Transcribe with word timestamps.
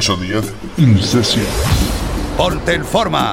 Celso 0.00 0.16
Díaz, 0.16 0.46
In 0.78 0.98
Session. 1.02 1.44
Ponte 2.38 2.72
en 2.72 2.86
forma. 2.86 3.32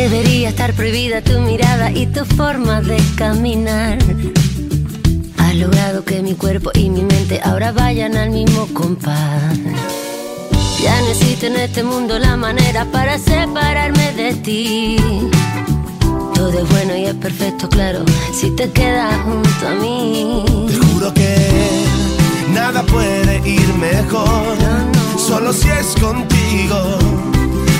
Debería 0.00 0.48
estar 0.48 0.72
prohibida 0.72 1.20
tu 1.20 1.38
mirada 1.40 1.92
y 1.92 2.06
tu 2.06 2.24
forma 2.24 2.80
de 2.80 2.96
caminar. 3.16 3.98
Has 5.36 5.54
logrado 5.56 6.04
que 6.06 6.22
mi 6.22 6.32
cuerpo 6.32 6.70
y 6.72 6.88
mi 6.88 7.02
mente 7.02 7.38
ahora 7.44 7.70
vayan 7.70 8.16
al 8.16 8.30
mismo 8.30 8.66
compás. 8.72 9.58
Ya 10.82 11.02
necesito 11.02 11.48
en 11.48 11.56
este 11.56 11.82
mundo 11.82 12.18
la 12.18 12.34
manera 12.38 12.86
para 12.86 13.18
separarme 13.18 14.12
de 14.12 14.34
ti. 14.36 14.96
Todo 16.34 16.60
es 16.60 16.68
bueno 16.70 16.96
y 16.96 17.04
es 17.04 17.14
perfecto, 17.16 17.68
claro, 17.68 18.02
si 18.32 18.50
te 18.56 18.70
quedas 18.70 19.14
junto 19.24 19.68
a 19.68 19.74
mí. 19.82 20.44
Te 20.66 20.76
juro 20.78 21.12
que 21.12 21.84
nada 22.54 22.82
puede 22.84 23.46
ir 23.46 23.68
mejor, 23.74 24.56
solo 25.18 25.52
si 25.52 25.68
es 25.68 25.94
contigo 26.00 27.30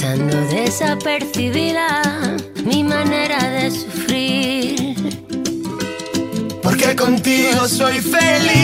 Pasando 0.00 0.36
desapercibida 0.46 2.00
mi 2.64 2.82
manera 2.82 3.38
de 3.50 3.70
sufrir. 3.70 4.94
Porque 6.62 6.96
contigo 6.96 7.68
soy 7.68 8.00
feliz. 8.00 8.54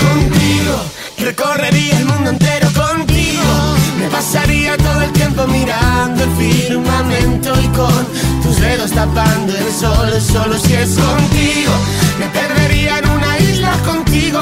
Contigo 0.00 0.74
recorrería 1.18 1.98
el 1.98 2.06
mundo 2.06 2.30
entero 2.30 2.68
contigo. 2.72 3.76
Me 4.00 4.08
pasaría 4.08 4.76
todo 4.76 5.02
el 5.02 5.12
tiempo 5.12 5.46
mirando 5.46 6.24
el 6.24 6.30
firmamento 6.30 7.54
y 7.62 7.68
con 7.68 8.06
tus 8.42 8.58
dedos 8.58 8.90
tapando 8.90 9.56
el 9.56 9.72
sol. 9.72 10.20
Solo 10.20 10.58
si 10.58 10.74
es 10.74 10.98
contigo, 10.98 11.72
me 12.18 12.26
perdería 12.26 12.98
en 12.98 13.08
una 13.10 13.38
isla 13.38 13.72
contigo. 13.84 14.40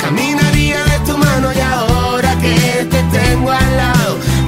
Caminaría 0.00 0.84
de 0.84 0.98
tu 1.04 1.18
mano 1.18 1.52
y 1.52 1.58
ahora 1.58 2.36
que 2.40 2.86
te 2.90 3.02
tengo 3.18 3.50
al 3.50 3.76
lado, 3.76 4.03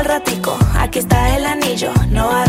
El 0.00 0.06
ratico, 0.06 0.56
aquí 0.78 0.98
está 1.00 1.36
el 1.36 1.44
anillo. 1.44 1.92
No, 2.08 2.30
I 2.30 2.48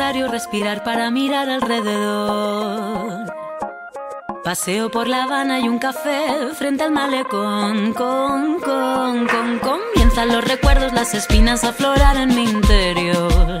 respirar 0.00 0.82
para 0.82 1.10
mirar 1.10 1.50
alrededor. 1.50 3.32
Paseo 4.42 4.90
por 4.90 5.06
La 5.06 5.24
Habana 5.24 5.60
y 5.60 5.68
un 5.68 5.78
café 5.78 6.54
frente 6.54 6.84
al 6.84 6.90
malecón. 6.90 7.92
Con, 7.92 8.60
con, 8.60 9.26
con, 9.26 9.58
comienzan 9.58 10.28
los 10.28 10.42
recuerdos, 10.42 10.94
las 10.94 11.12
espinas 11.14 11.64
a 11.64 11.68
aflorar 11.68 12.16
en 12.16 12.34
mi 12.34 12.44
interior. 12.44 13.60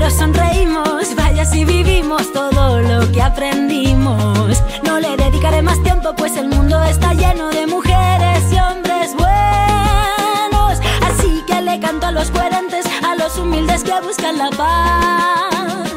Pero 0.00 0.12
sonreímos, 0.12 1.14
vaya 1.14 1.44
si 1.44 1.62
vivimos 1.66 2.32
todo 2.32 2.80
lo 2.80 3.12
que 3.12 3.20
aprendimos. 3.20 4.62
No 4.82 4.98
le 4.98 5.14
dedicaré 5.14 5.60
más 5.60 5.82
tiempo, 5.82 6.14
pues 6.16 6.38
el 6.38 6.48
mundo 6.48 6.82
está 6.84 7.12
lleno 7.12 7.50
de 7.50 7.66
mujeres 7.66 8.50
y 8.50 8.58
hombres 8.58 9.14
buenos. 9.14 10.80
Así 11.02 11.44
que 11.46 11.60
le 11.60 11.78
canto 11.80 12.06
a 12.06 12.12
los 12.12 12.30
coherentes, 12.30 12.86
a 13.06 13.14
los 13.14 13.36
humildes 13.36 13.84
que 13.84 13.92
buscan 14.00 14.38
la 14.38 14.48
paz. 14.48 15.90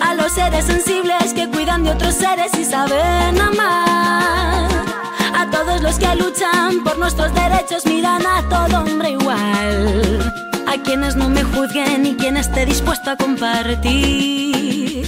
A 0.00 0.14
los 0.14 0.30
seres 0.30 0.66
sensibles 0.66 1.34
que 1.34 1.48
cuidan 1.48 1.82
de 1.82 1.90
otros 1.90 2.14
seres 2.14 2.52
y 2.56 2.64
saben 2.64 3.40
amar. 3.40 4.70
A 5.34 5.50
todos 5.50 5.82
los 5.82 5.96
que 5.96 6.14
luchan 6.14 6.84
por 6.84 6.96
nuestros 6.98 7.34
derechos 7.34 7.84
miran 7.84 8.22
a 8.24 8.48
todo 8.48 8.78
hombre 8.78 9.10
igual. 9.10 10.51
A 10.72 10.82
quienes 10.82 11.16
no 11.16 11.28
me 11.28 11.44
juzguen 11.44 12.06
y 12.06 12.14
quien 12.14 12.38
esté 12.38 12.64
dispuesto 12.64 13.10
a 13.10 13.16
compartir. 13.16 15.04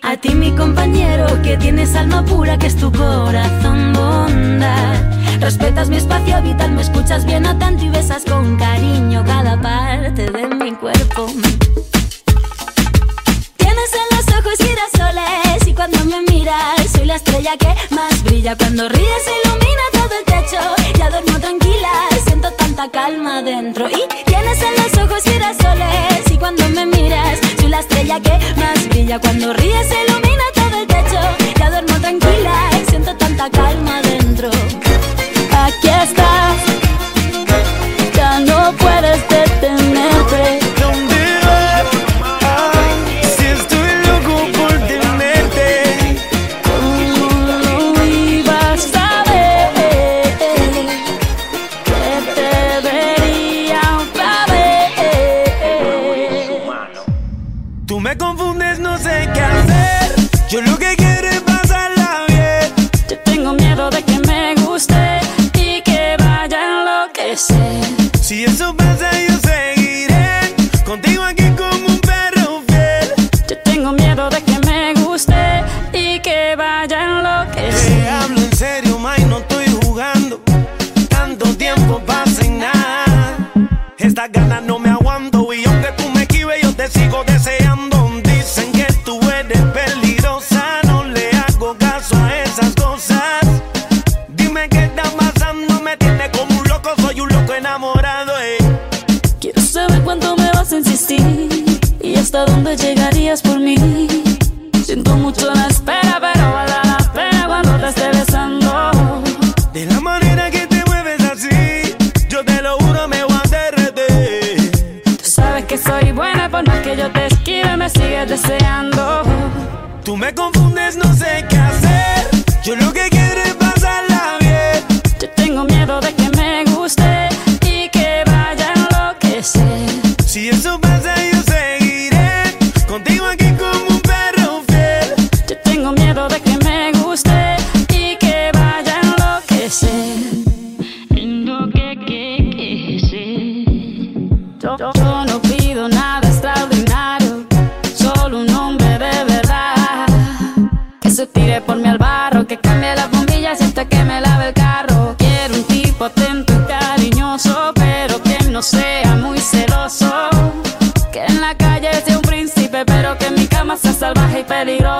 A 0.00 0.16
ti 0.16 0.34
mi 0.34 0.52
compañero 0.52 1.26
que 1.42 1.58
tienes 1.58 1.94
alma 1.94 2.24
pura 2.24 2.56
que 2.56 2.68
es 2.68 2.76
tu 2.76 2.90
corazón 2.90 3.92
bondad. 3.92 4.94
Respetas 5.38 5.90
mi 5.90 5.96
espacio 5.96 6.40
vital, 6.40 6.72
me 6.72 6.80
escuchas 6.80 7.26
bien 7.26 7.44
atento 7.44 7.84
y 7.84 7.90
besas 7.90 8.24
con 8.24 8.56
cariño 8.56 9.22
cada 9.26 9.60
parte 9.60 10.30
de 10.30 10.46
mi 10.46 10.72
cuerpo. 10.72 11.26
Y 15.64 15.72
cuando 15.74 16.04
me 16.06 16.22
miras 16.22 16.90
soy 16.92 17.06
la 17.06 17.14
estrella 17.14 17.56
que 17.56 17.68
más 17.94 18.20
brilla. 18.24 18.56
Cuando 18.56 18.88
ríes 18.88 19.22
ilumina 19.44 19.82
todo 19.92 20.10
el 20.18 20.24
techo, 20.24 20.58
ya 20.98 21.08
duermo 21.08 21.38
tranquila, 21.38 22.08
siento 22.26 22.50
tanta 22.54 22.90
calma 22.90 23.42
dentro. 23.42 23.88
Y 23.88 24.02
tienes 24.26 24.60
en 24.60 24.74
los 24.74 25.04
ojos 25.04 25.22
girasoles 25.22 26.32
y 26.32 26.36
cuando 26.36 26.68
me 26.70 26.84
miras 26.84 27.38
soy 27.60 27.68
la 27.68 27.78
estrella 27.78 28.18
que 28.18 28.38
más 28.56 28.88
brilla. 28.88 29.20
Cuando 29.20 29.52
ríes 29.52 29.86
se 29.86 30.04
ilumina 30.04 30.42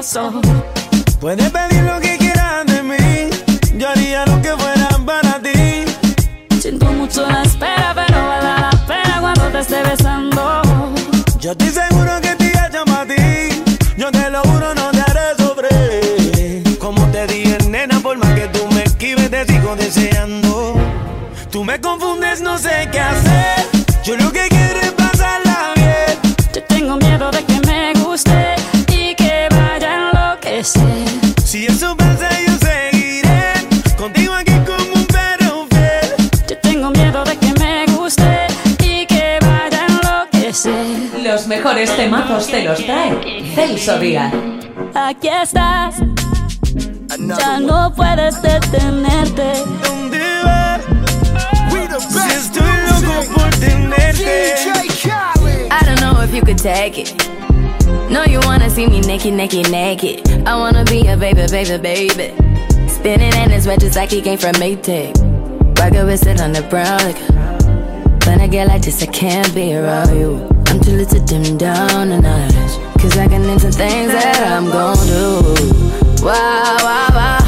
also. 0.00 0.30
Whenever 1.20 1.49
temazos 42.10 42.48
te 42.48 42.64
los 42.64 42.84
trae 42.84 43.52
Celso 43.54 43.96
Díaz. 44.00 44.32
Aquí 44.94 45.28
estás, 45.28 45.94
ya 47.38 47.60
no 47.60 47.92
puedes 47.94 48.42
detenerte. 48.42 49.52
¿Dónde 49.84 50.18
vas? 50.44 50.80
Si 52.08 52.32
estoy 52.32 52.62
loco 52.88 53.32
por 53.32 53.50
tenerte. 53.60 54.54
I 55.70 55.84
don't 55.84 56.00
know 56.00 56.20
if 56.20 56.34
you 56.34 56.42
could 56.42 56.58
take 56.58 56.98
it. 56.98 57.14
No, 58.10 58.24
you 58.24 58.40
wanna 58.40 58.68
see 58.68 58.88
me 58.88 59.00
naked, 59.02 59.34
naked, 59.34 59.70
naked. 59.70 60.28
I 60.48 60.56
wanna 60.56 60.84
be 60.84 61.06
a 61.06 61.16
baby, 61.16 61.46
baby, 61.48 61.78
baby. 61.78 62.34
Spinning 62.88 63.32
in 63.34 63.50
his 63.50 63.68
red 63.68 63.78
just 63.78 63.94
like 63.94 64.10
he 64.10 64.20
came 64.20 64.38
from 64.38 64.54
Maytag. 64.54 65.14
Rocket 65.78 66.04
with 66.04 66.26
it 66.26 66.40
on 66.40 66.50
the 66.50 66.62
brown 66.62 66.98
like 67.04 67.18
When 68.26 68.40
I 68.40 68.48
get 68.48 68.66
like 68.66 68.82
this, 68.82 69.00
I 69.00 69.06
can't 69.06 69.54
be 69.54 69.76
around 69.76 70.18
you. 70.18 70.59
I'm 70.90 70.96
too 70.96 71.04
little 71.04 71.24
dim 71.24 71.56
down 71.56 72.10
a 72.10 72.20
notch. 72.20 73.00
Cause 73.00 73.16
I 73.16 73.28
can 73.28 73.44
into 73.48 73.70
things 73.70 74.10
that 74.10 74.42
I'm 74.44 74.64
gon' 74.66 74.96
do. 75.06 75.54
Wow, 76.24 76.76
wow, 76.80 77.08
wow. 77.14 77.38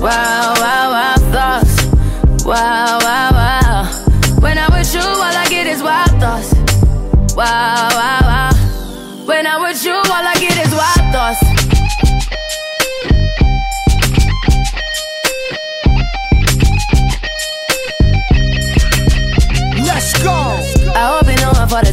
Wow, 0.00 0.54
wow, 0.56 0.90
wow, 0.92 1.14
thoughts. 1.32 2.44
Wow, 2.44 2.98
wow. 3.00 3.31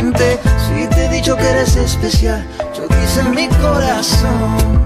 Si 0.00 0.86
te 0.94 1.04
he 1.04 1.08
dicho 1.10 1.36
que 1.36 1.46
eres 1.46 1.76
especial, 1.76 2.42
yo 2.74 2.88
quise 2.88 3.20
en 3.20 3.34
mi 3.34 3.48
corazón. 3.48 4.82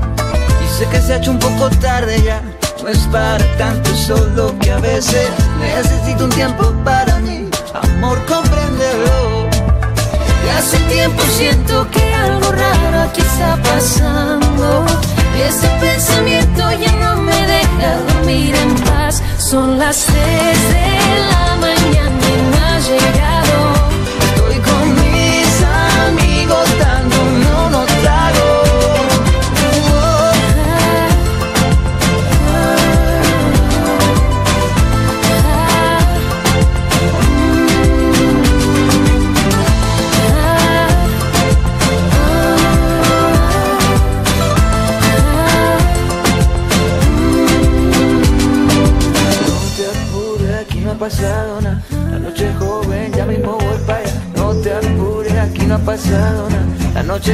Y 0.60 0.86
que 0.86 1.00
se 1.00 1.12
ha 1.12 1.16
hecho 1.18 1.30
un 1.30 1.38
poco 1.38 1.70
tarde 1.80 2.20
ya. 2.20 2.42
No 2.82 2.88
es 2.88 2.98
para 3.12 3.44
tanto, 3.56 3.94
solo 3.94 4.58
que 4.58 4.72
a 4.72 4.78
veces 4.78 5.30
necesito 5.60 6.24
un 6.24 6.30
tiempo 6.30 6.74
para 6.84 7.20
mí. 7.20 7.48
Amor, 7.74 8.18
compréndelo. 8.26 9.48
Y 10.44 10.48
hace 10.48 10.78
tiempo 10.92 11.22
siento 11.36 11.88
que 11.92 12.12
algo 12.12 12.50
raro 12.50 13.02
aquí 13.08 13.20
está 13.20 13.56
pasando. 13.62 14.84
Y 15.38 15.42
ese 15.42 15.68
pensamiento 15.80 16.72
ya 16.72 16.92
no 16.96 17.22
me 17.22 17.46
deja 17.46 18.00
dormir 18.08 18.56
en 18.56 18.74
paz. 18.82 19.22
Son 19.38 19.78
las 19.78 20.06
tres 20.06 20.58
de 20.74 21.20
la 21.30 21.54
mañana 21.60 22.18
y 22.18 22.50
no 22.50 22.66
has 22.66 22.88
llegado. 22.88 23.73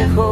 La 0.00 0.29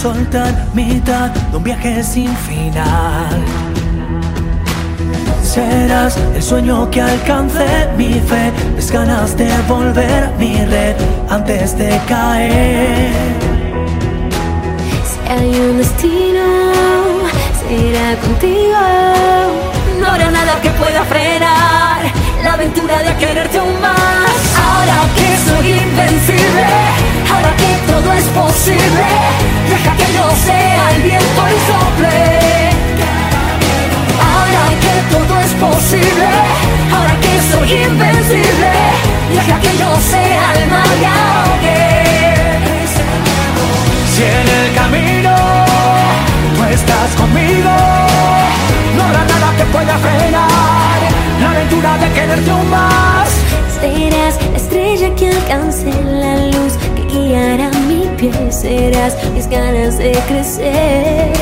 soltar, 0.00 0.54
mitad 0.74 1.30
de 1.30 1.56
un 1.56 1.64
viaje 1.64 2.04
sin 2.04 2.34
final. 2.36 3.36
Serás 5.42 6.16
el 6.36 6.42
sueño 6.42 6.88
que 6.90 7.02
alcance 7.02 7.66
mi 7.96 8.14
fe, 8.20 8.52
mis 8.76 8.92
ganas 8.92 9.36
de 9.36 9.50
volver 9.66 10.24
a 10.24 10.30
mi 10.38 10.54
red 10.66 10.94
antes 11.28 11.76
de 11.76 12.00
caer. 12.06 13.10
Si 15.10 15.32
hay 15.32 15.48
un 15.68 15.78
destino, 15.78 16.46
será 17.60 18.14
contigo. 18.20 18.78
No 20.00 20.06
habrá 20.06 20.30
nada 20.30 20.60
que 20.62 20.70
pueda 20.70 21.02
frenar 21.04 22.02
la 22.44 22.52
aventura 22.52 23.02
de 23.02 23.16
quererte 23.16 23.58
aún 23.58 23.80
más. 23.80 24.38
Ahora 24.64 24.98
que 25.16 25.28
soy 25.48 25.70
invencible, 25.72 26.66
ahora 27.32 27.50
que 27.56 27.92
todo 27.92 28.12
es 28.12 28.26
posible, 28.42 28.97
frenar 49.98 50.98
la 51.40 51.50
aventura 51.50 51.98
de 51.98 52.08
quererte 52.12 52.50
aún 52.50 52.70
más. 52.70 53.28
Serás 53.80 54.38
la 54.50 54.56
estrella 54.56 55.14
que 55.14 55.30
alcance 55.30 55.90
la 56.04 56.36
luz 56.46 56.74
que 56.96 57.04
guiará 57.12 57.70
mi 57.88 58.06
pie. 58.16 58.32
Serás 58.50 59.16
mis 59.32 59.48
ganas 59.48 59.98
de 59.98 60.12
crecer. 60.28 61.32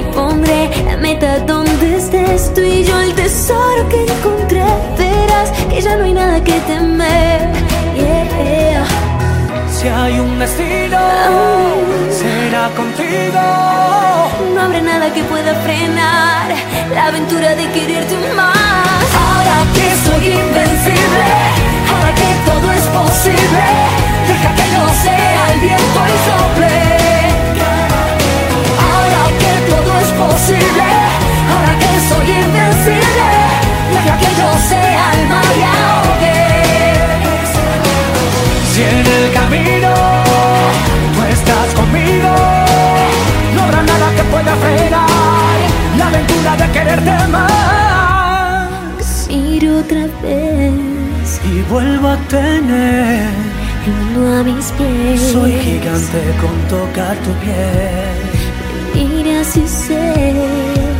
Y 0.00 0.14
pondré 0.14 0.70
la 0.86 0.96
meta 0.96 1.38
donde 1.40 1.96
estés 1.96 2.52
tú 2.54 2.60
y 2.62 2.84
yo, 2.84 2.98
el 3.00 3.14
tesoro 3.14 3.88
que 3.88 4.02
encontré. 4.02 4.64
Verás 4.96 5.50
que 5.70 5.80
ya 5.80 5.96
no 5.96 6.04
hay 6.04 6.14
nada 6.14 6.42
que 6.42 6.58
temer. 6.60 7.48
Yeah. 7.94 8.97
Si 9.88 9.94
hay 9.94 10.20
un 10.20 10.38
destino, 10.38 11.00
será 12.10 12.68
contigo. 12.76 13.40
No 14.54 14.60
habrá 14.60 14.82
nada 14.82 15.10
que 15.14 15.22
pueda 15.22 15.54
frenar 15.64 16.46
la 16.94 17.06
aventura 17.06 17.54
de 17.54 17.66
quererte 17.70 18.16
más. 18.36 19.06
Ahora 19.24 19.56
que 19.72 19.88
soy 20.04 20.24
invencible, 20.44 21.24
ahora 21.88 22.10
que 22.20 22.30
todo 22.50 22.70
es 22.70 22.86
posible, 23.00 23.64
deja 24.28 24.50
que 24.58 24.66
yo 24.74 24.82
sea 25.04 25.52
el 25.54 25.60
viento 25.60 26.00
y 26.12 26.16
sople. 26.26 26.74
Ahora 28.88 29.22
que 29.40 29.52
todo 29.72 29.90
es 30.04 30.10
posible, 30.26 30.88
ahora 31.52 31.74
que 31.82 31.92
soy 32.10 32.28
invencible, 32.44 33.28
deja 33.94 34.18
que 34.18 34.30
yo 34.38 34.48
sea 34.68 35.04
el 35.14 35.28
mar 35.28 35.87
camino, 39.48 39.92
tú 41.14 41.22
estás 41.32 41.68
conmigo. 41.74 42.30
No 43.54 43.62
habrá 43.62 43.82
nada 43.82 44.14
que 44.16 44.22
pueda 44.24 44.54
frenar 44.56 45.58
la 45.98 46.06
aventura 46.08 46.56
de 46.56 46.72
quererte 46.72 47.28
más. 47.28 47.46
Ir 49.30 49.70
otra 49.70 50.06
vez 50.22 51.40
y 51.44 51.62
vuelvo 51.70 52.08
a 52.08 52.16
tener 52.28 53.28
el 53.86 53.92
mundo 53.92 54.40
a 54.40 54.42
mis 54.42 54.66
pies. 54.72 55.32
Soy 55.32 55.52
gigante 55.52 56.20
con 56.40 56.54
tocar 56.68 57.16
tu 57.18 57.32
piel. 57.42 58.18
Mira 58.94 59.44
si 59.44 59.66
sé 59.66 60.34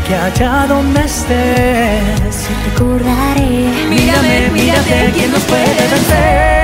que 0.06 0.14
allá 0.14 0.66
donde 0.68 1.00
estés 1.00 2.48
recordaré. 2.66 3.50
Mírame, 3.90 4.50
mírate, 4.52 5.12
¿quién 5.14 5.32
nos 5.32 5.42
puede 5.42 5.88
vencer? 5.90 6.57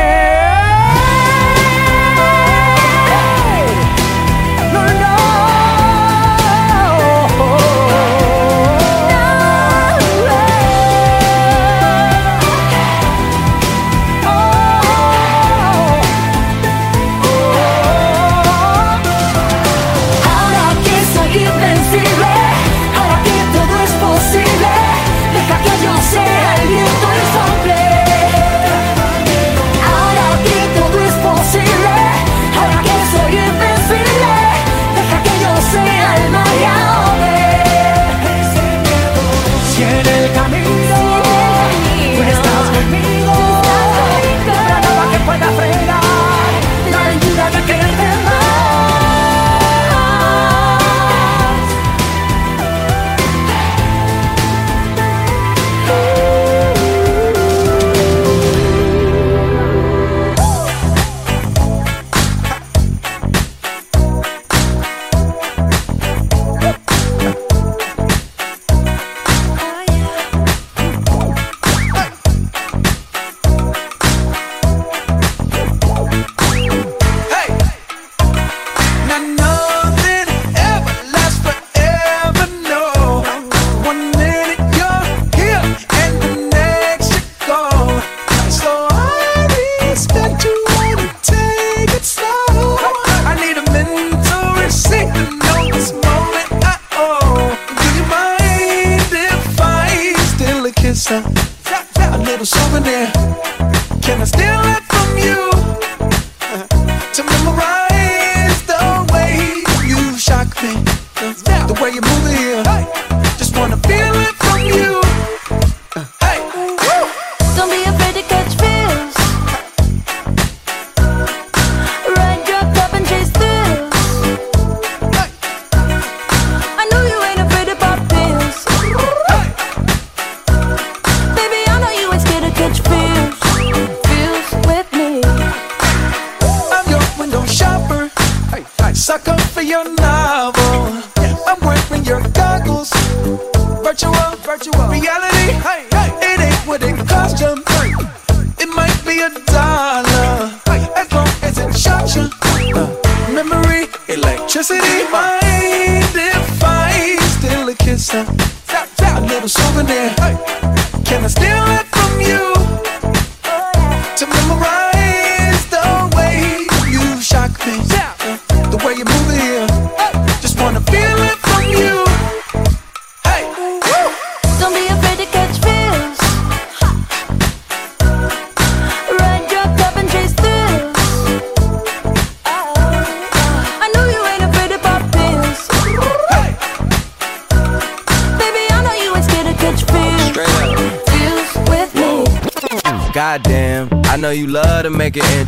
yeah. 159.94 160.23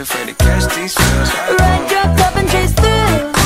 Afraid 0.00 0.28
to 0.28 0.34
catch 0.34 0.74
these 0.74 0.94
feels. 0.94 1.30
Your 1.90 2.16
cup 2.16 2.36
and 2.36 2.48
chase 2.48 2.74
she 2.74 3.39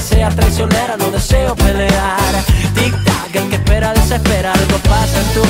sea 0.00 0.30
traicionera, 0.30 0.96
no 0.96 1.10
deseo 1.10 1.54
pelear. 1.54 2.44
Tic 2.74 2.94
tac, 3.04 3.34
el 3.34 3.48
que 3.50 3.56
espera 3.56 3.92
desespera, 3.92 4.52
algo 4.52 4.78
pasa 4.88 5.20
en 5.20 5.28
tu 5.34 5.42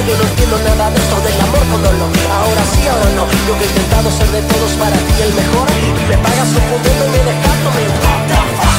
yo 0.00 0.16
no 0.16 0.24
entiendo 0.24 0.58
nada 0.58 0.90
de 0.90 0.98
esto 0.98 1.20
del 1.20 1.40
amor 1.40 1.62
con 1.70 1.82
dolor. 1.82 2.10
Ahora 2.32 2.62
sí, 2.74 2.86
ahora 2.88 3.10
no, 3.14 3.26
yo 3.46 3.58
que 3.58 3.64
he 3.64 3.68
intentado 3.68 4.10
ser 4.10 4.26
de 4.28 4.42
todos 4.42 4.72
para 4.72 4.96
ti 4.96 5.14
el 5.22 5.34
mejor 5.34 5.68
Y 5.70 6.08
me 6.08 6.18
pagas 6.18 6.48
un 6.48 6.56
y 6.56 7.10
me 7.10 7.18
dejaste, 7.30 7.68
me 7.76 8.73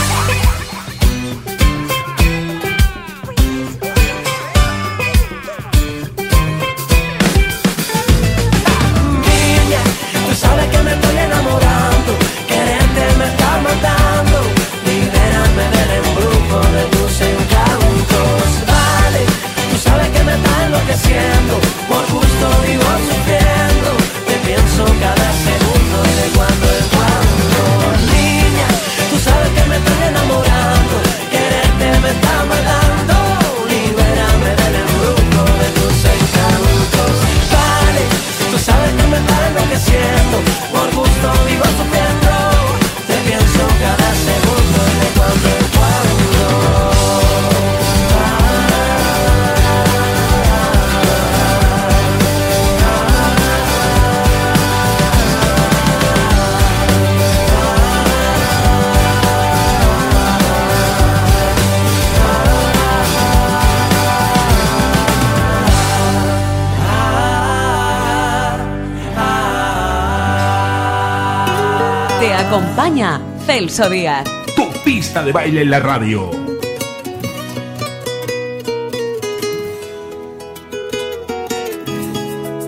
acompaña 72.47 73.19
Celso 73.45 73.89
Díaz. 73.89 74.23
Tu 74.55 74.71
pista 74.83 75.23
de 75.23 75.31
baile 75.31 75.61
en 75.63 75.71
la 75.71 75.79
radio. 75.79 76.29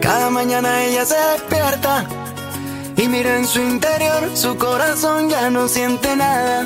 Cada 0.01 0.29
mañana 0.31 0.83
ella 0.83 1.05
se 1.05 1.15
despierta 1.15 2.05
y 2.95 3.07
mira 3.07 3.37
en 3.37 3.45
su 3.45 3.61
interior, 3.61 4.31
su 4.33 4.57
corazón 4.57 5.29
ya 5.29 5.49
no 5.51 5.67
siente 5.67 6.15
nada. 6.15 6.65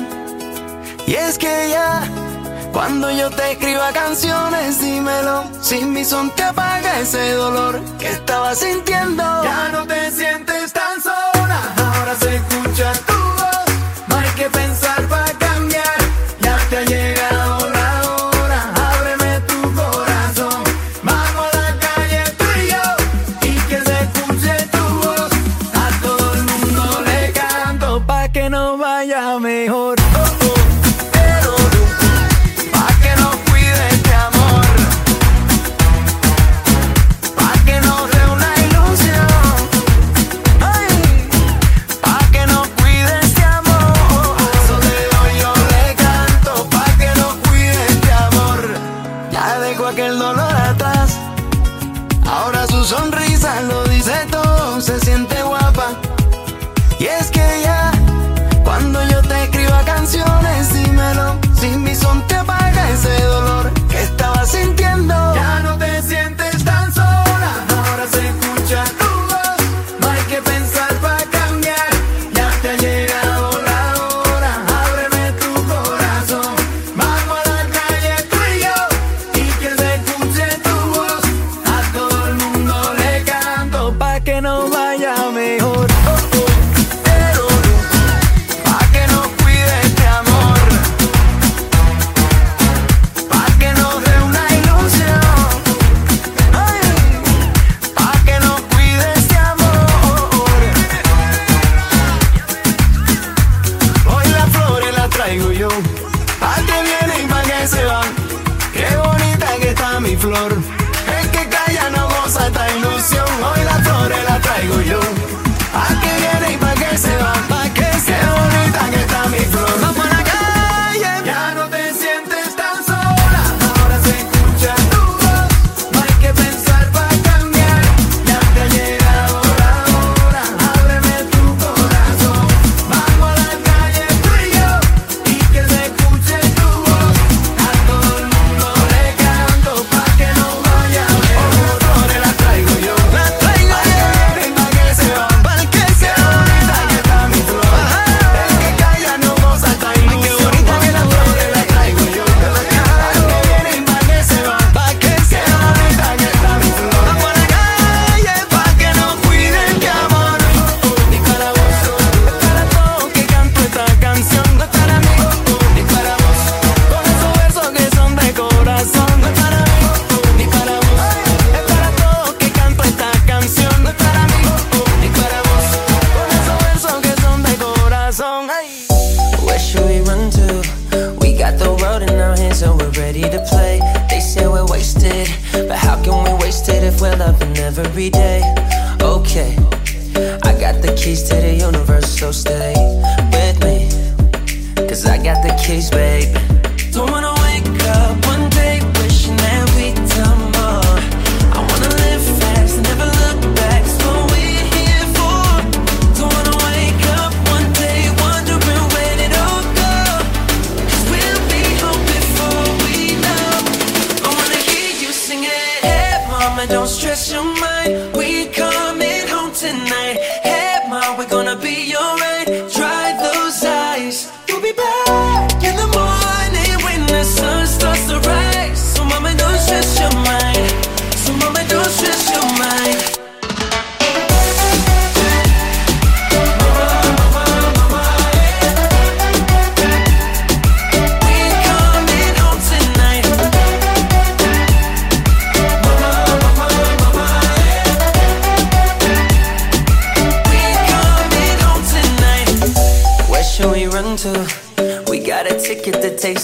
Y 1.06 1.14
es 1.14 1.36
que 1.36 1.68
ya, 1.70 2.02
cuando 2.72 3.10
yo 3.10 3.28
te 3.30 3.52
escriba 3.52 3.92
canciones, 3.92 4.80
dímelo. 4.80 5.44
Si 5.60 5.84
mi 5.84 6.04
son 6.04 6.30
te 6.30 6.44
apaga 6.44 7.00
ese 7.00 7.32
dolor 7.32 7.82
que 7.98 8.08
estaba 8.08 8.54
sintiendo, 8.54 9.22
ya 9.44 9.68
no 9.70 9.86
te 9.86 10.10
sientes 10.10 10.71
se 12.14 12.36
escucha 12.36 12.92
tu 13.06 13.12
voz. 13.12 14.08
No 14.08 14.34
que 14.36 14.50
pensar. 14.50 14.91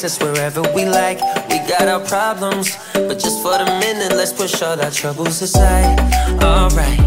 us 0.09 0.19
wherever 0.23 0.63
we 0.75 0.87
like. 0.87 1.21
We 1.51 1.59
got 1.69 1.87
our 1.87 2.01
problems, 2.01 2.77
but 2.95 3.19
just 3.19 3.43
for 3.43 3.59
the 3.59 3.67
minute, 3.85 4.13
let's 4.17 4.33
push 4.33 4.63
all 4.63 4.81
our 4.81 4.91
troubles 4.91 5.43
aside. 5.43 6.01
Alright, 6.43 6.99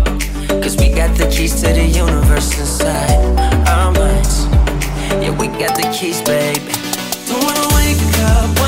cause 0.62 0.76
we 0.78 0.90
got 0.90 1.12
the 1.18 1.28
keys 1.36 1.54
to 1.62 1.70
the 1.80 1.88
universe 2.04 2.50
inside 2.60 3.20
our 3.68 3.92
minds. 3.92 4.46
Yeah, 5.24 5.34
we 5.40 5.48
got 5.48 5.74
the 5.82 5.88
keys, 5.98 6.22
baby. 6.22 6.74
Don't 7.28 7.44
wanna 7.44 7.68
wake 7.76 8.04
up. 8.30 8.61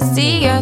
I 0.00 0.04
see 0.14 0.44
you. 0.44 0.57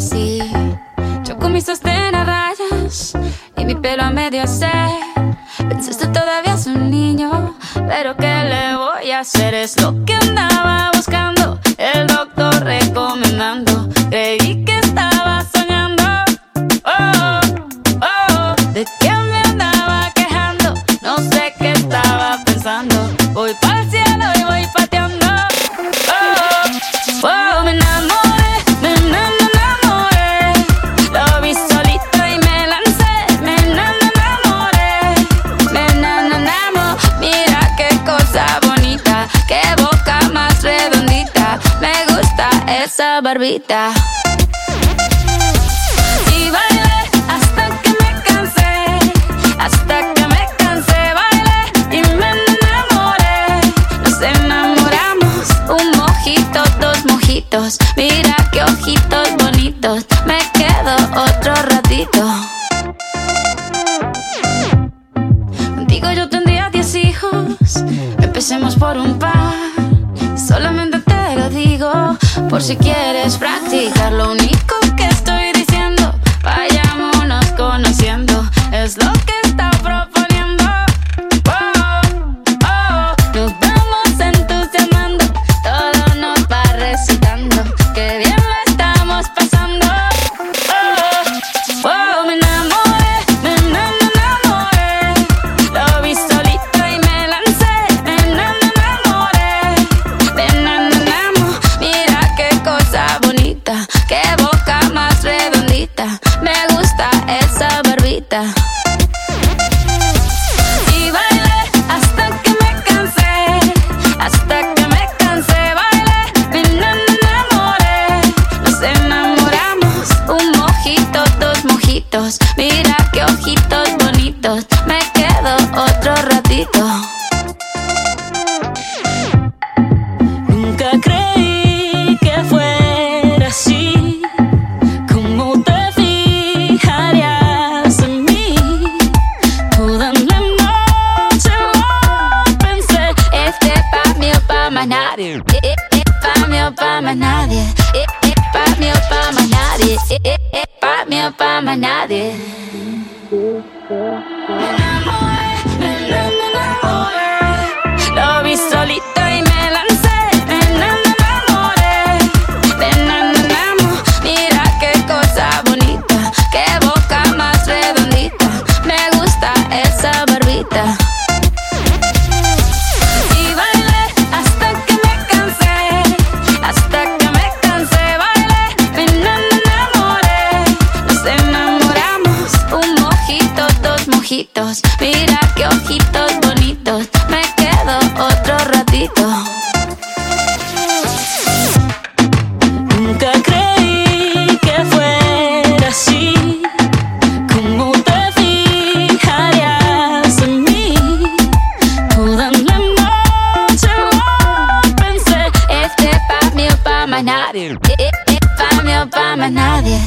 nadie. 207.57 207.79
Eh, 207.89 207.97
eh, 207.99 208.11
eh, 208.27 208.39
para 208.57 208.83
mí 208.83 208.93
o 208.97 209.09
para 209.09 209.51
nadie. 209.51 209.99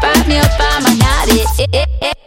Para 0.00 0.24
mí 0.24 0.38
o 0.38 0.48
para 0.56 0.94
nadie. 0.94 1.44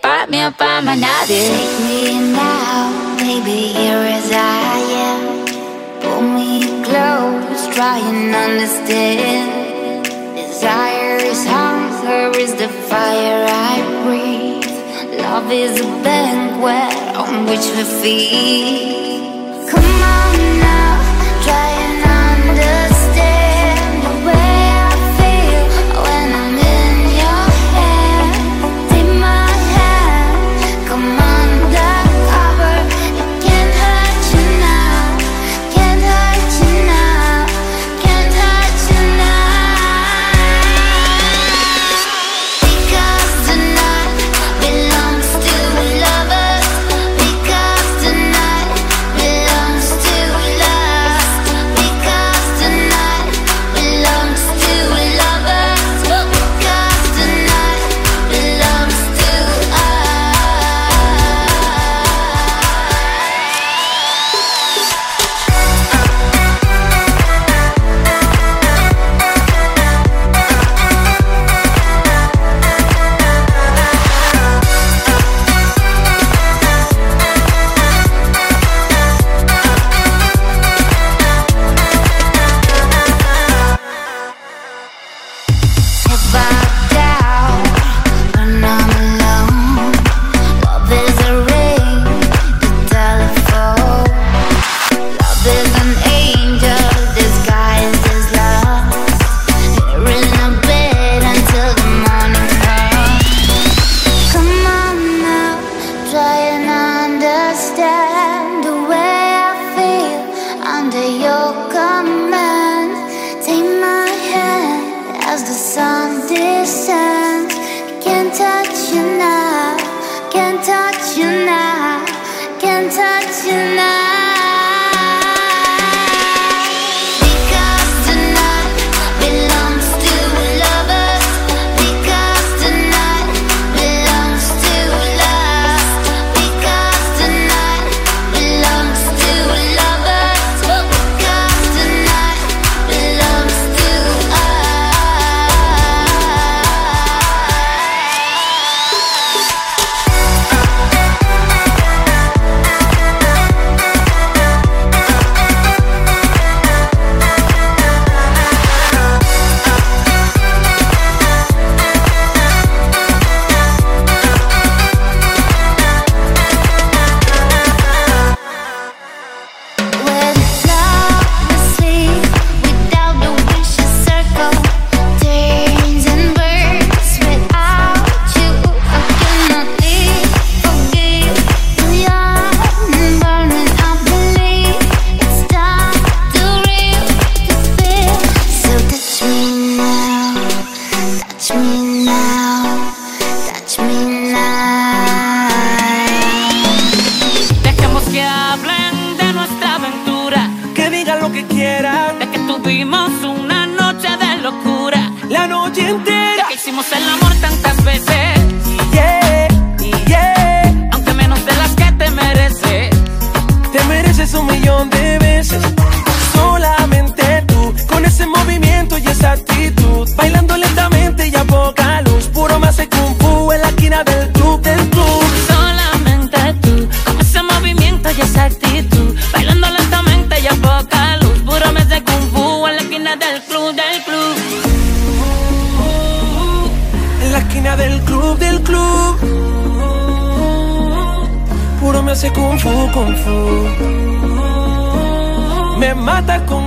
Para 0.02 0.28
mí 0.28 0.46
o 0.46 0.52
para 0.52 0.96
nadie. 0.96 1.50
Take 1.50 1.80
me 1.88 2.20
now, 2.34 3.16
baby, 3.18 3.74
here 3.74 4.06
as 4.18 4.32
I 4.32 4.80
am. 5.10 5.46
Pull 6.02 6.22
me 6.22 6.84
close, 6.84 7.68
try 7.74 8.00
and 8.00 8.36
understand. 8.36 10.06
Desire 10.36 11.18
is 11.18 11.46
hunger, 11.46 12.38
is 12.38 12.54
the 12.56 12.68
fire 12.90 13.46
I 13.48 13.82
breathe. 14.04 15.22
Love 15.22 15.52
is 15.52 15.80
a 15.80 15.86
banquet 16.04 17.16
on 17.16 17.46
which 17.46 17.66
we 17.76 17.84
feed. 18.02 18.93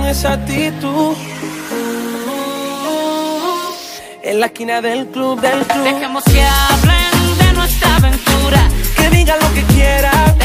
esa 0.09 0.33
actitud. 0.33 1.15
En 4.23 4.39
la 4.39 4.45
esquina 4.47 4.81
del 4.81 5.07
club, 5.07 5.39
del 5.41 5.65
club. 5.65 5.83
Dejemos 5.83 6.23
que 6.23 6.43
hablen 6.43 7.37
de 7.37 7.53
nuestra 7.53 7.95
aventura. 7.95 8.69
Que 8.95 9.09
digan 9.09 9.37
lo 9.39 9.53
que 9.53 9.63
quieran 9.73 10.36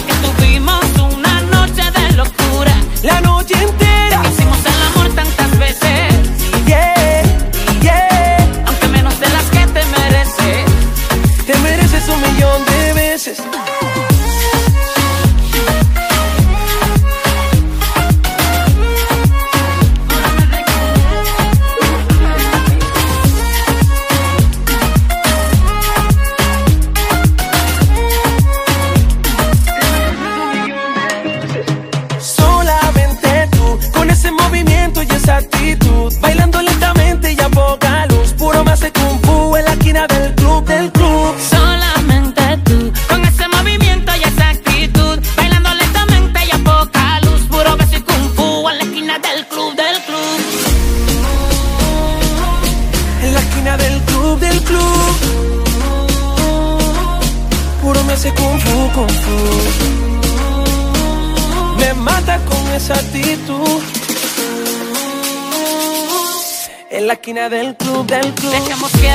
del 67.49 67.75
club, 67.77 68.07
del 68.07 68.33
club. 68.35 68.53
Dejemos 68.53 68.93
que 68.93 69.11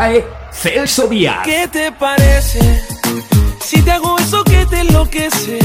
trae 0.00 0.24
Celso 0.50 1.08
Díaz. 1.08 1.44
¿Qué 1.44 1.68
te 1.68 1.92
parece? 1.92 2.82
Si 3.62 3.82
te 3.82 3.90
hago 3.90 4.18
eso 4.18 4.42
que 4.44 4.64
te 4.64 4.80
enloquece, 4.80 5.58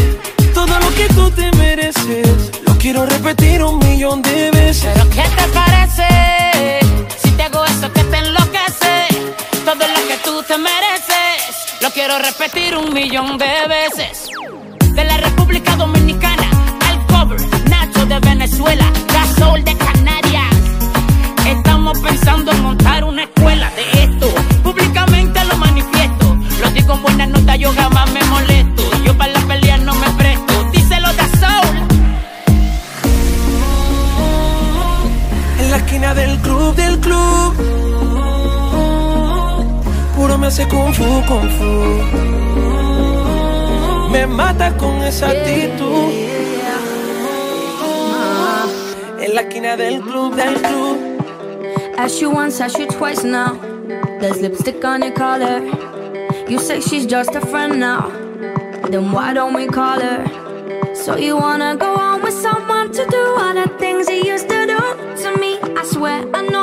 todo 0.53 0.77
lo 0.77 0.93
que 0.93 1.07
tú 1.15 1.31
te 1.31 1.49
mereces, 1.53 2.51
lo 2.67 2.77
quiero 2.77 3.05
repetir 3.05 3.63
un 3.63 3.79
millón 3.79 4.21
de 4.21 4.51
veces. 4.51 4.91
¿Pero 4.93 5.09
qué 5.09 5.23
te 5.37 5.47
parece? 5.59 6.07
Si 7.23 7.31
te 7.31 7.43
hago 7.43 7.63
eso 7.63 7.89
que 7.93 8.03
te 8.03 8.17
enloquece, 8.17 8.93
todo 9.63 9.87
lo 9.95 10.01
que 10.09 10.17
tú 10.25 10.43
te 10.43 10.57
mereces, 10.57 11.79
lo 11.81 11.89
quiero 11.91 12.19
repetir 12.19 12.75
un 12.75 12.93
millón 12.93 13.37
de 13.37 13.53
veces. 13.69 14.27
De 14.95 15.03
la 15.05 15.15
República 15.15 15.77
Dominicana, 15.77 16.49
al 16.89 17.05
cover, 17.07 17.39
Nacho 17.69 18.05
de 18.05 18.19
Venezuela, 18.19 18.85
Gasol 19.13 19.63
de 19.63 19.77
Canarias 19.77 20.44
estamos 21.85 22.09
pensando 22.09 22.51
en 22.51 22.63
montar 22.63 23.03
una 23.03 23.23
escuela 23.25 23.69
de 23.75 24.03
esto. 24.05 24.27
Públicamente 24.63 25.39
lo 25.45 25.55
manifiesto. 25.57 26.35
Lo 26.59 26.71
digo 26.71 26.87
con 26.87 27.03
buenas 27.03 27.29
notas, 27.29 27.59
yo 27.59 27.71
jamás 27.73 28.11
me 28.11 28.23
molesto. 28.23 28.81
Yo 29.05 29.15
para 29.15 29.33
las 29.33 29.43
peleas 29.43 29.81
no 29.81 29.93
me 29.93 30.09
presto. 30.17 30.63
Díselo 30.71 31.09
de 31.13 31.23
Soul. 31.37 31.77
En 35.59 35.69
la 35.69 35.77
esquina 35.77 36.15
del 36.15 36.39
club, 36.39 36.75
del 36.75 36.99
club. 36.99 37.53
Puro 40.15 40.37
me 40.39 40.47
hace 40.47 40.67
kung 40.67 40.91
fu, 40.91 41.03
kung 41.27 41.49
fu. 41.51 42.01
Me 44.11 44.25
mata 44.25 44.75
con 44.75 45.03
esa 45.03 45.27
actitud 45.27 46.13
en 49.21 49.35
la 49.35 49.41
esquina 49.41 49.77
del 49.77 50.01
club, 50.01 50.35
del 50.35 50.55
club. 50.55 51.14
Ask 51.97 52.21
you 52.21 52.29
once, 52.29 52.59
ask 52.59 52.77
you 52.77 52.87
twice 52.87 53.23
now. 53.23 53.53
There's 54.19 54.41
lipstick 54.41 54.83
on 54.83 55.01
your 55.01 55.13
collar. 55.13 55.59
You 56.49 56.59
say 56.59 56.81
she's 56.81 57.05
just 57.05 57.33
a 57.35 57.41
friend 57.41 57.79
now. 57.79 58.09
Then 58.89 59.11
why 59.11 59.33
don't 59.33 59.53
we 59.53 59.67
call 59.67 59.99
her? 59.99 60.93
So 60.93 61.15
you 61.17 61.37
wanna 61.37 61.75
go 61.77 61.95
on 61.95 62.21
with 62.21 62.33
someone 62.33 62.91
to 62.91 63.05
do 63.05 63.23
all 63.39 63.53
the 63.53 63.67
things 63.79 64.09
he 64.09 64.27
used 64.27 64.49
to 64.49 64.65
do 64.67 64.79
to 65.23 65.37
me? 65.39 65.57
I 65.79 65.83
swear 65.85 66.25
I 66.33 66.41
know. 66.47 66.54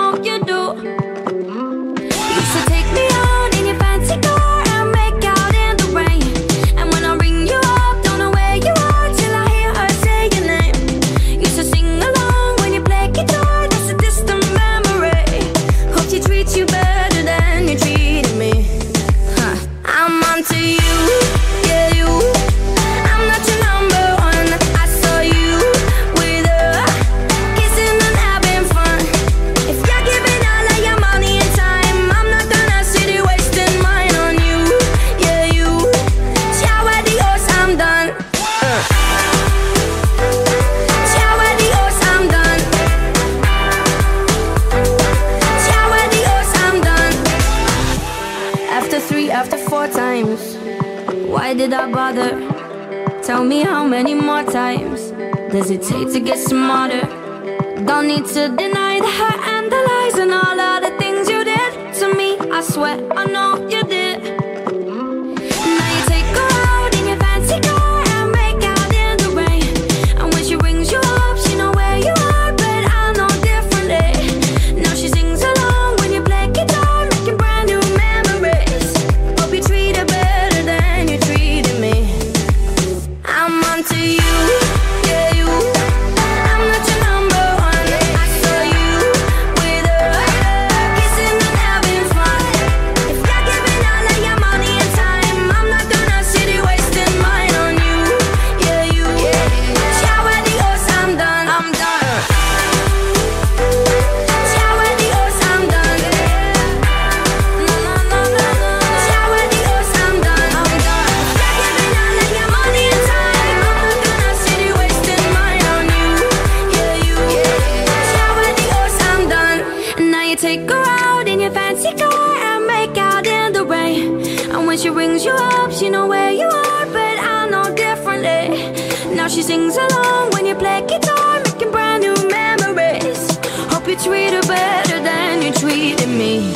She 129.42 129.48
sings 129.48 129.76
along 129.76 130.30
when 130.30 130.46
you 130.46 130.54
play 130.54 130.86
guitar, 130.86 131.40
making 131.44 131.72
brand 131.72 132.02
new 132.02 132.14
memories. 132.28 133.36
Hope 133.72 133.88
you 133.88 133.96
treat 133.96 134.32
her 134.32 134.42
better 134.42 135.00
than 135.00 135.42
you 135.42 135.52
treated 135.52 136.08
me. 136.08 136.54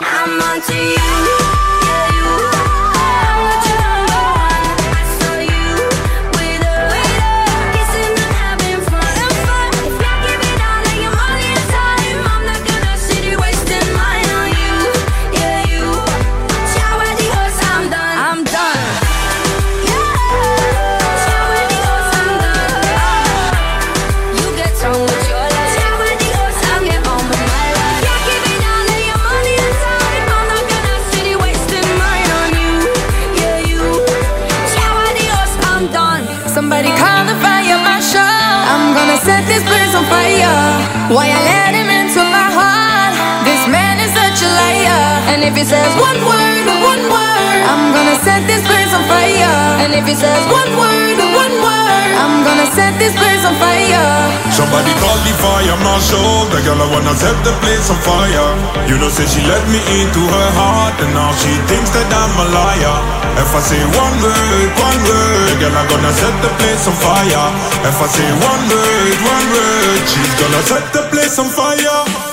I'm 0.00 0.42
onto 0.42 0.74
you. 0.74 1.45
Says 45.66 45.90
one 45.98 46.22
word, 46.22 46.66
one 46.78 47.02
word, 47.10 47.60
I'm 47.66 47.90
gonna 47.90 48.14
set 48.22 48.46
this 48.46 48.62
place 48.62 48.94
on 48.94 49.02
fire. 49.10 49.82
And 49.82 49.90
if 49.98 50.06
he 50.06 50.14
says 50.14 50.38
one 50.46 50.70
word, 50.78 51.18
one 51.34 51.54
word, 51.58 52.10
I'm 52.22 52.46
gonna 52.46 52.70
set 52.70 52.94
this 53.02 53.10
place 53.18 53.42
on 53.42 53.58
fire. 53.58 54.06
Somebody 54.54 54.94
call 55.02 55.18
the 55.26 55.34
fire 55.42 55.74
marshal. 55.82 56.46
The 56.54 56.62
girl 56.62 56.78
I 56.78 56.86
wanna 56.86 57.18
set 57.18 57.34
the 57.42 57.50
place 57.58 57.90
on 57.90 57.98
fire. 57.98 58.48
You 58.86 58.94
know, 58.94 59.10
say 59.10 59.26
she 59.26 59.42
let 59.42 59.66
me 59.66 59.82
into 59.98 60.22
her 60.22 60.48
heart, 60.54 61.02
and 61.02 61.10
now 61.18 61.34
she 61.34 61.50
thinks 61.66 61.90
that 61.98 62.06
I'm 62.14 62.34
a 62.38 62.46
liar. 62.54 62.96
If 63.42 63.50
I 63.50 63.58
say 63.58 63.82
one 63.90 64.16
word, 64.22 64.70
one 64.78 65.00
word, 65.02 65.50
girl 65.58 65.74
I'm 65.74 65.90
gonna 65.90 66.14
set 66.14 66.34
the 66.46 66.52
place 66.62 66.86
on 66.86 66.94
fire. 66.94 67.46
If 67.90 67.98
I 67.98 68.06
say 68.06 68.28
one 68.38 68.62
word, 68.70 69.14
one 69.34 69.46
word, 69.50 70.00
she's 70.06 70.34
gonna 70.38 70.62
set 70.62 70.84
the 70.94 71.02
place 71.10 71.36
on 71.42 71.50
fire. 71.50 72.25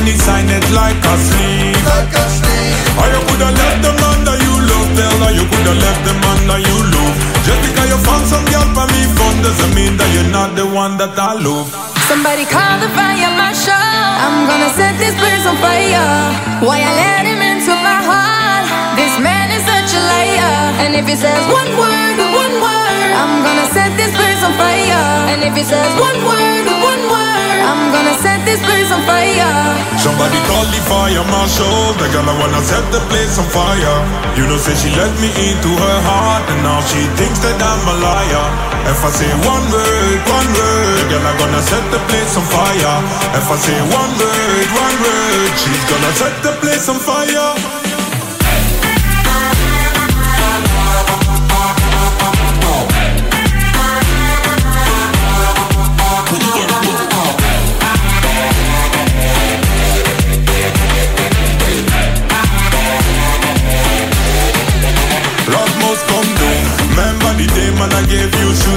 And 0.00 0.08
he 0.08 0.16
signed 0.16 0.48
it 0.48 0.64
like 0.72 0.96
a 0.96 1.14
sleeve. 1.28 1.76
Like 1.84 2.08
a 2.16 2.24
sleeve. 2.32 2.96
Or 2.96 3.06
you 3.12 3.20
coulda 3.28 3.52
left 3.52 3.80
the 3.84 3.92
man 4.00 4.18
that 4.24 4.38
you 4.40 4.54
love, 4.64 4.88
tell 4.96 5.16
her 5.28 5.32
you 5.36 5.44
coulda 5.44 5.74
left 5.76 6.02
the 6.08 6.14
man 6.24 6.40
that 6.48 6.60
you 6.64 6.76
love. 6.88 7.14
Just 7.44 7.60
because 7.68 7.88
you 7.92 7.98
found 8.08 8.24
some 8.24 8.44
girl 8.48 8.64
for 8.72 8.88
me 8.96 9.02
fun 9.20 9.36
doesn't 9.44 9.72
mean 9.76 10.00
that 10.00 10.08
you're 10.16 10.32
not 10.32 10.56
the 10.56 10.64
one 10.64 10.96
that 10.96 11.12
I 11.20 11.36
love. 11.36 11.68
Somebody 12.08 12.48
call 12.48 12.80
the 12.80 12.88
fire 12.96 13.28
marshal. 13.36 13.76
I'm 13.76 14.48
gonna 14.48 14.72
set 14.72 14.96
this 14.96 15.12
place 15.20 15.44
on 15.44 15.60
fire. 15.60 16.08
Why 16.64 16.80
I 16.80 16.90
let 16.96 17.28
him 17.28 17.40
into 17.44 17.76
my 17.76 18.00
heart? 18.00 18.64
This 18.96 19.12
man 19.20 19.52
is 19.52 19.62
such 19.68 19.92
a 19.92 20.00
liar. 20.00 20.80
And 20.80 20.96
if 20.96 21.04
he 21.04 21.16
says 21.16 21.44
one 21.52 21.70
word, 21.76 22.16
one 22.32 22.56
word, 22.56 23.10
I'm 23.20 23.44
gonna 23.44 23.68
set 23.76 23.92
this 24.00 24.16
place 24.16 24.40
on 24.40 24.56
fire. 24.56 25.28
And 25.28 25.44
if 25.44 25.52
he 25.52 25.64
says 25.64 25.92
one 26.00 26.18
word, 26.24 26.64
one 26.80 27.02
word, 27.04 27.09
I'm 27.70 27.94
gonna 27.94 28.18
set 28.18 28.42
this 28.42 28.58
place 28.66 28.90
on 28.90 28.98
fire. 29.06 29.46
Somebody 29.94 30.42
call 30.50 30.66
the 30.74 30.82
fire 30.90 31.22
marshal. 31.30 31.94
The 32.02 32.10
girl 32.10 32.26
I 32.26 32.34
wanna 32.42 32.62
set 32.66 32.82
the 32.90 32.98
place 33.06 33.38
on 33.38 33.46
fire. 33.54 33.98
You 34.34 34.50
know, 34.50 34.58
say 34.58 34.74
she 34.74 34.90
let 34.98 35.12
me 35.22 35.30
into 35.30 35.70
her 35.70 35.98
heart, 36.02 36.50
and 36.50 36.66
now 36.66 36.82
she 36.82 36.98
thinks 37.14 37.38
that 37.46 37.62
I'm 37.62 37.82
a 37.86 37.96
liar. 38.02 38.46
If 38.90 38.98
I 39.06 39.10
say 39.14 39.30
one 39.46 39.66
word, 39.70 40.18
one 40.26 40.50
word, 40.50 41.02
girl 41.14 41.22
I'm 41.22 41.36
gonna 41.38 41.62
set 41.62 41.84
the 41.94 42.02
place 42.10 42.34
on 42.34 42.46
fire. 42.50 42.96
If 43.38 43.46
I 43.46 43.56
say 43.62 43.78
one 43.86 44.12
word, 44.18 44.66
one 44.74 44.96
word, 45.06 45.50
she's 45.54 45.84
gonna 45.86 46.12
set 46.18 46.34
the 46.42 46.52
place 46.58 46.90
on 46.90 46.98
fire. 46.98 47.54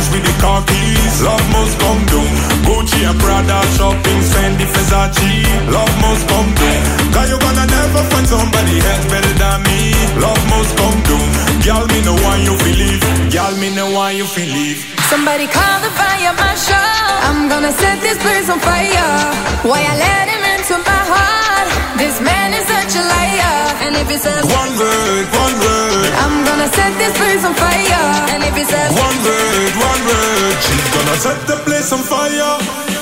Shoes 0.03 0.13
with 0.13 0.23
the 0.23 0.63
keys. 0.67 1.21
Love 1.21 1.45
must 1.51 1.79
come 1.79 2.03
down. 2.05 2.27
Gucci 2.65 3.07
and 3.07 3.19
Prada 3.19 3.61
shopping 3.75 4.21
Fendi 4.31 4.65
Versace. 4.65 5.43
Love 5.71 5.93
must 6.01 6.27
come 6.27 6.51
down. 6.55 7.13
Cause 7.13 7.29
you 7.29 7.39
gonna 7.39 7.65
never 7.65 8.03
find 8.11 8.27
somebody 8.27 8.79
else 8.79 9.05
better 9.11 9.33
than 9.39 9.63
me. 9.63 9.93
Love 10.19 10.43
must 10.49 10.75
come 10.77 10.99
down. 11.03 11.27
Girl 11.63 11.87
me 11.87 12.01
know 12.03 12.15
why 12.15 12.37
you 12.43 12.57
feel 12.57 12.75
leave 12.75 13.31
Girl 13.31 13.55
me 13.55 13.73
know 13.73 13.89
why 13.95 14.11
you 14.11 14.25
feel 14.25 14.51
leave 14.51 14.83
Somebody 15.07 15.47
call 15.47 15.79
the 15.79 15.89
fire 15.95 16.33
marshal. 16.35 16.75
I'm 17.23 17.47
gonna 17.47 17.71
set 17.71 18.01
this 18.01 18.17
place 18.17 18.49
on 18.49 18.59
fire. 18.59 19.15
Why 19.63 19.79
I 19.79 19.95
let 19.95 20.27
him 20.27 20.43
into 20.43 20.75
my 20.83 21.01
heart 21.07 21.52
This 21.97 22.19
man 22.21 22.53
is 22.53 22.65
such 22.65 22.93
a 22.95 23.03
liar. 23.03 23.57
And 23.85 23.95
if 23.95 24.07
he 24.09 24.17
says 24.17 24.43
One 24.45 24.73
word, 24.77 25.25
one 25.33 25.55
word. 25.59 26.09
I'm 26.23 26.45
gonna 26.45 26.69
set 26.73 26.91
this 26.97 27.13
place 27.17 27.43
on 27.45 27.53
fire. 27.53 28.05
And 28.33 28.43
if 28.43 28.55
he 28.55 28.65
says 28.65 28.89
One 28.93 29.17
word, 29.27 29.71
one 29.77 30.01
word. 30.09 30.53
She's 30.65 30.87
gonna 30.95 31.17
set 31.25 31.39
the 31.47 31.57
place 31.67 31.91
on 31.93 32.01
fire 32.01 32.92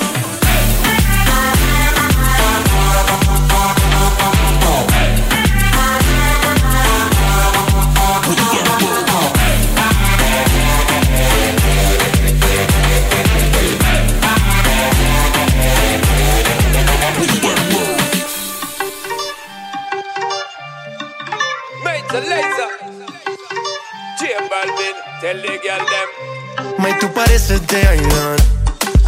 May, 26.78 26.98
tú 26.98 27.12
pareces 27.12 27.64
de 27.66 27.76
Aidan. 27.86 28.36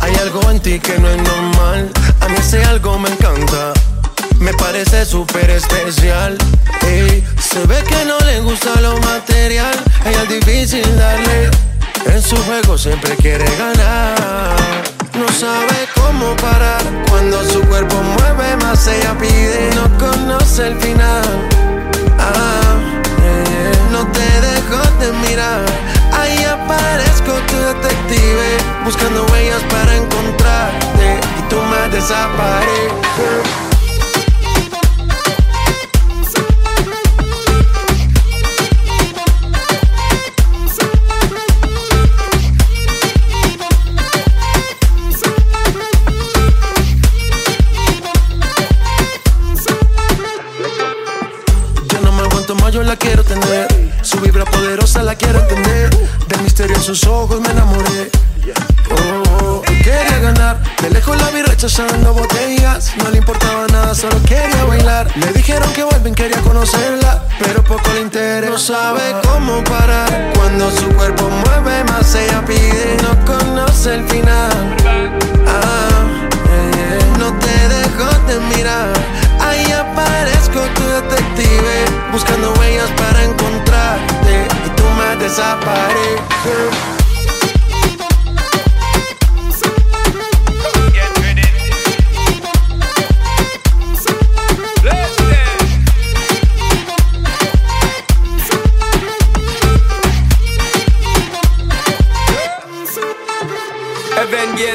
Hay 0.00 0.14
algo 0.16 0.50
en 0.50 0.60
ti 0.60 0.78
que 0.78 0.98
no 0.98 1.08
es 1.08 1.16
normal. 1.16 1.90
A 2.20 2.28
mí 2.28 2.36
ese 2.38 2.64
algo 2.64 2.98
me 2.98 3.08
encanta. 3.08 3.72
Me 4.38 4.52
parece 4.54 5.04
súper 5.04 5.50
especial. 5.50 6.36
Ey, 6.82 7.24
se 7.40 7.66
ve 7.66 7.82
que 7.88 8.04
no 8.04 8.18
le 8.20 8.40
gusta 8.40 8.80
lo 8.80 8.96
material. 8.98 9.74
Ella 10.04 10.22
es 10.22 10.28
difícil 10.28 10.98
darle. 10.98 11.50
En 12.06 12.22
su 12.22 12.36
juego 12.44 12.78
siempre 12.78 13.16
quiere 13.16 13.44
ganar. 13.56 14.56
No 15.14 15.28
sabe 15.32 15.88
cómo 15.94 16.36
parar. 16.36 16.82
Cuando 17.08 17.42
su 17.48 17.60
cuerpo 17.62 17.96
mueve 18.02 18.56
más, 18.56 18.86
ella 18.86 19.16
pide. 19.18 19.70
No 19.74 19.98
conoce 19.98 20.68
el 20.68 20.80
final. 20.80 21.24
Ah, 22.18 22.93
no 23.94 24.04
te 24.08 24.28
dejo 24.40 24.80
de 24.98 25.12
mirar 25.24 25.64
Ahí 26.12 26.44
aparezco 26.44 27.32
tu 27.48 27.56
detective, 27.56 28.48
buscando 28.84 29.24
huellas 29.26 29.62
para 29.70 29.96
encontrarte 29.96 31.20
y 31.38 31.42
tú 31.48 31.56
me 31.70 31.88
desapareces. 31.96 33.64
yo 52.74 52.82
la 52.82 52.96
quiero 52.96 53.22
tener. 53.22 53.43
La 55.04 55.14
quiero 55.16 55.38
entender. 55.38 55.90
Del 56.28 56.40
misterio 56.40 56.74
en 56.74 56.82
sus 56.82 57.04
ojos 57.04 57.38
me 57.38 57.50
enamoré. 57.50 58.10
Oh, 58.90 59.44
oh, 59.44 59.62
quería 59.62 60.18
ganar. 60.18 60.58
De 60.80 60.88
lejos 60.88 61.14
la 61.20 61.28
vi 61.28 61.42
rechazando 61.42 62.14
botellas. 62.14 62.90
No 62.96 63.10
le 63.10 63.18
importaba 63.18 63.66
nada, 63.66 63.94
solo 63.94 64.16
quería 64.22 64.64
bailar. 64.64 65.10
Le 65.16 65.30
dijeron 65.34 65.70
que 65.74 65.84
vuelven, 65.84 66.14
quería 66.14 66.40
conocerla. 66.40 67.22
Pero 67.38 67.62
poco 67.62 67.92
le 67.92 68.00
interesa. 68.00 68.50
No 68.50 68.58
sabe 68.58 69.02
cómo 69.24 69.62
parar. 69.64 70.32
Cuando 70.36 70.70
su 70.70 70.88
cuerpo 70.94 71.28
mueve 71.28 71.84
más, 71.84 72.14
ella 72.14 72.42
pide. 72.46 72.96
No 73.02 73.24
conoce 73.26 73.96
el 73.96 74.08
final. 74.08 74.76
Ah, 75.46 76.04
no 77.18 77.38
te 77.40 77.68
dejo 77.68 78.06
de 78.26 78.56
mirar. 78.56 78.92
Ahí 79.38 79.70
aparezco 79.70 80.60
tu 80.74 80.82
detective. 80.82 81.84
Buscando 82.10 82.54
huellas 82.54 82.90
para 82.96 83.22
encontrarte. 83.22 84.48
Me 85.24 85.30
desapareces. 85.30 86.94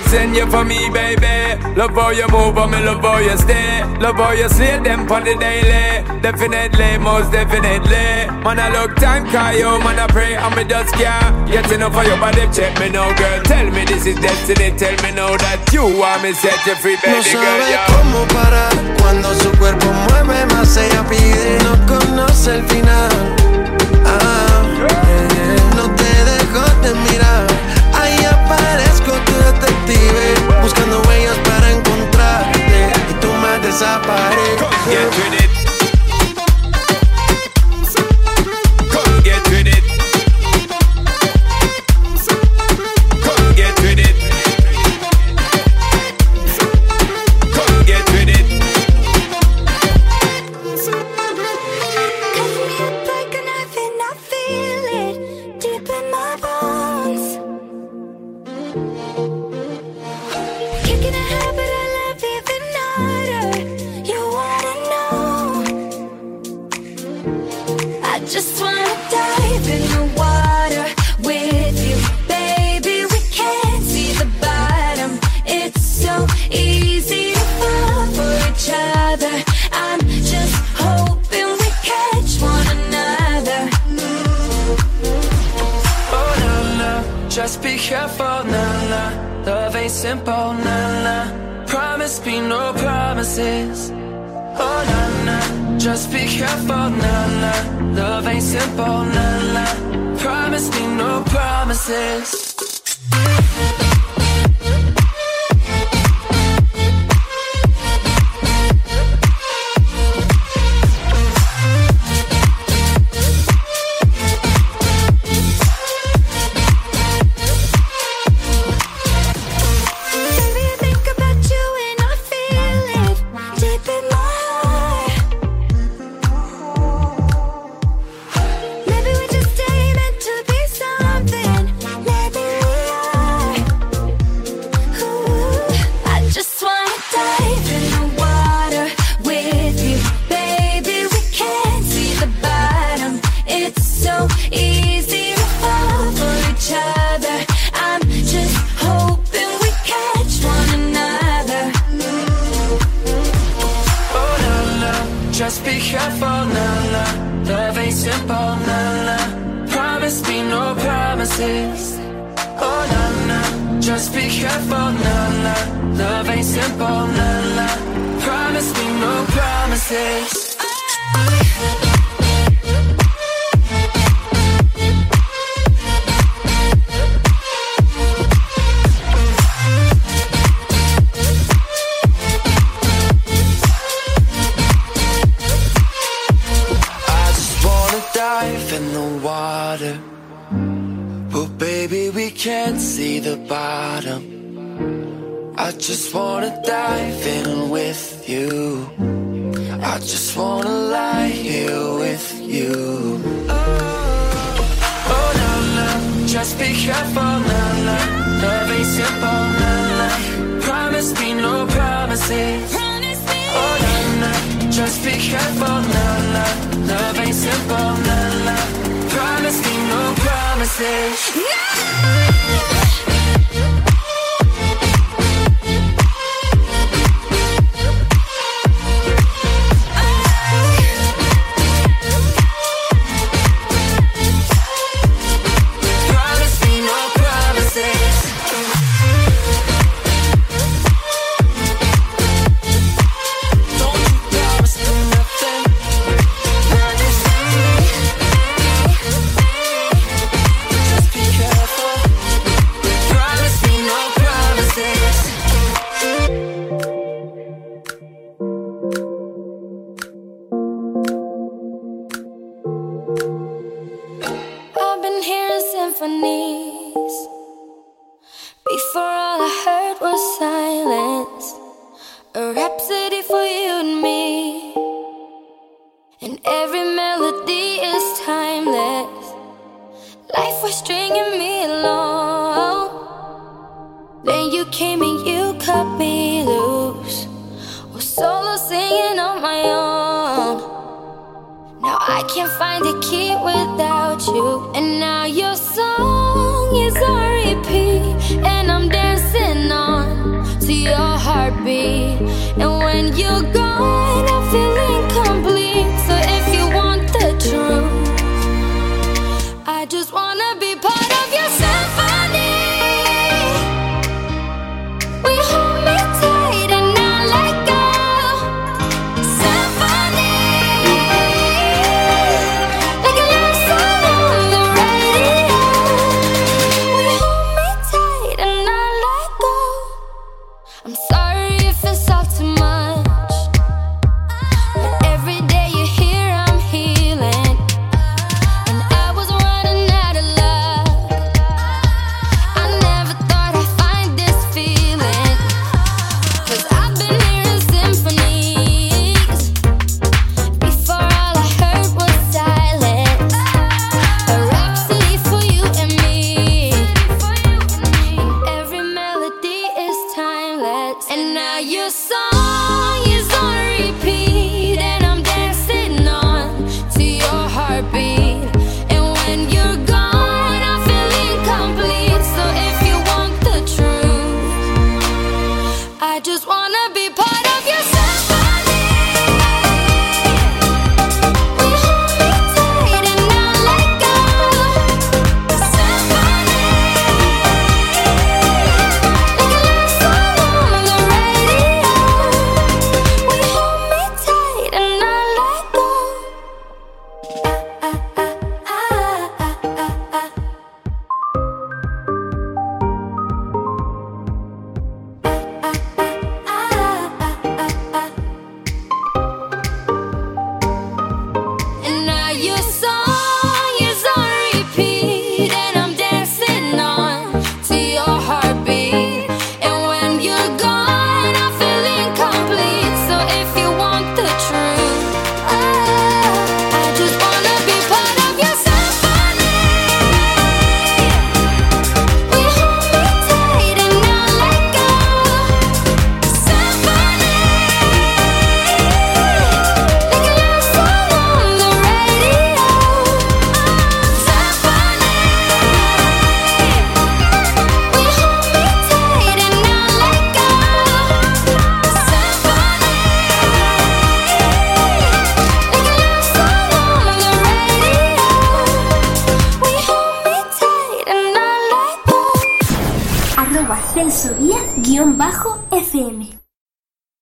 send 0.10 0.36
you 0.36 0.50
for 0.50 0.66
me, 0.66 0.89
baby. 0.89 1.39
Love 1.80 1.96
how 1.96 2.10
you 2.10 2.28
move, 2.28 2.58
and 2.58 2.72
me 2.72 2.84
love 2.84 3.00
how 3.00 3.20
you 3.20 3.38
stay. 3.38 3.80
Love 4.04 4.18
how 4.18 4.34
you 4.34 4.50
slay 4.50 4.84
them 4.84 5.10
on 5.10 5.24
the 5.24 5.34
daily. 5.40 6.04
Definitely, 6.20 6.98
most 6.98 7.32
definitely. 7.32 8.28
Man, 8.44 8.60
I 8.60 8.68
look 8.68 8.98
time, 8.98 9.24
call 9.32 9.56
you, 9.56 9.80
man, 9.80 9.98
I 9.98 10.08
pray, 10.08 10.36
me 10.58 10.68
just 10.68 10.94
can't 10.96 11.48
get 11.48 11.72
enough 11.72 11.96
of 11.96 12.04
your 12.04 12.20
body. 12.20 12.44
Check 12.52 12.78
me 12.82 12.90
now, 12.90 13.08
girl. 13.16 13.42
Tell 13.44 13.72
me 13.72 13.86
this 13.86 14.06
is 14.06 14.20
destiny. 14.20 14.76
Tell 14.76 14.92
me 15.08 15.16
now 15.16 15.38
that 15.38 15.72
you 15.72 15.88
want 15.88 16.22
me 16.22 16.34
set 16.34 16.60
you 16.68 16.76
free, 16.84 17.00
baby 17.00 17.16
no 17.16 17.22
sabe 17.24 17.48
girl. 17.48 17.70
Yeah. 17.72 17.88
cómo 17.88 18.28
parar 18.36 18.76
cuando 19.00 19.34
su 19.40 19.50
cuerpo 19.56 19.88
mueve 20.12 20.48
más 20.48 20.76
ella 20.76 21.08
pide. 21.08 21.64
No 21.64 21.80
conoce 21.88 22.56
el 22.60 22.64
final. 22.68 23.08
Ah, 24.04 24.68
eh, 25.00 25.56
no 25.78 25.88
te 25.96 26.12
dejo 26.28 26.60
de 26.84 26.92
mirar. 27.08 27.48
Ahí 28.00 28.26
aparezco 28.26 29.12
tu 29.12 29.34
detective 29.34 30.36
Buscando 30.62 31.02
huellas 31.02 31.38
para 31.40 31.49
encontrarte 31.49 31.49
Y 31.49 31.49
tú 33.80 33.86
me 33.86 33.92
desapareces 33.92 34.70
Get 34.90 35.06
with 35.18 35.44
it. 35.44 35.59